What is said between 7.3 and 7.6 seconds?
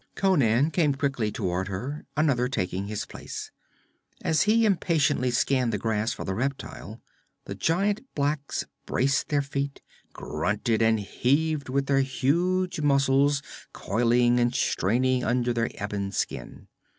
the